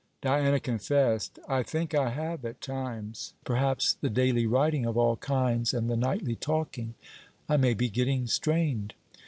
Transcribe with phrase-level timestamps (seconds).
[0.23, 3.35] Diana confessed, 'I think I have at times.
[3.45, 6.95] Perhaps the daily writing of all kinds and the nightly talking...
[7.47, 8.95] I may be getting strained.'